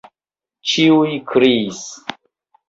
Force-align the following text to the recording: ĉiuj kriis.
ĉiuj 0.71 1.11
kriis. 1.33 1.83